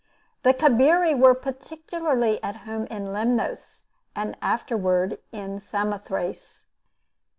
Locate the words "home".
2.65-2.87